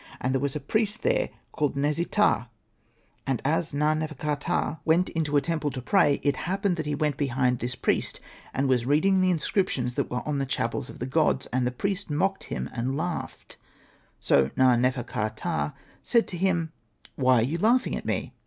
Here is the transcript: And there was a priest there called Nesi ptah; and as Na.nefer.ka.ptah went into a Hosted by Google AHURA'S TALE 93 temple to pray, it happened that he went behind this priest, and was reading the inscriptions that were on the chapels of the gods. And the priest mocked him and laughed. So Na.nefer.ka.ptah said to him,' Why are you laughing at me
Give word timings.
And 0.19 0.33
there 0.33 0.41
was 0.41 0.55
a 0.55 0.59
priest 0.59 1.03
there 1.03 1.29
called 1.51 1.75
Nesi 1.77 2.05
ptah; 2.05 2.49
and 3.27 3.39
as 3.45 3.71
Na.nefer.ka.ptah 3.71 4.79
went 4.83 5.09
into 5.09 5.37
a 5.37 5.41
Hosted 5.41 5.45
by 5.45 5.49
Google 5.51 5.51
AHURA'S 5.53 5.53
TALE 5.53 5.53
93 5.53 5.53
temple 5.53 5.71
to 5.71 5.81
pray, 5.83 6.13
it 6.23 6.35
happened 6.37 6.77
that 6.77 6.85
he 6.87 6.95
went 6.95 7.17
behind 7.17 7.59
this 7.59 7.75
priest, 7.75 8.19
and 8.51 8.67
was 8.67 8.87
reading 8.87 9.21
the 9.21 9.29
inscriptions 9.29 9.93
that 9.93 10.09
were 10.09 10.27
on 10.27 10.39
the 10.39 10.47
chapels 10.47 10.89
of 10.89 10.97
the 10.97 11.05
gods. 11.05 11.45
And 11.53 11.67
the 11.67 11.71
priest 11.71 12.09
mocked 12.09 12.45
him 12.45 12.67
and 12.73 12.97
laughed. 12.97 13.57
So 14.19 14.49
Na.nefer.ka.ptah 14.55 15.75
said 16.01 16.27
to 16.29 16.35
him,' 16.37 16.71
Why 17.15 17.35
are 17.35 17.43
you 17.43 17.59
laughing 17.59 17.95
at 17.95 18.03
me 18.05 18.33